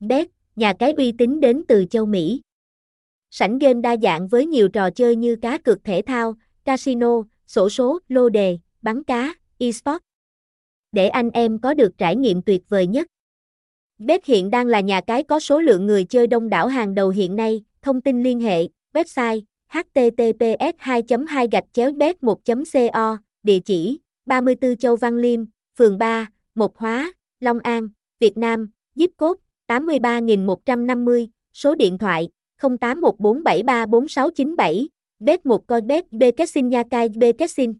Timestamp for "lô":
8.08-8.28